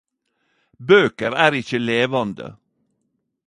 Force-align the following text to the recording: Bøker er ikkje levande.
Bøker 0.91 1.33
er 1.43 1.51
ikkje 1.59 1.83
levande. 1.89 2.47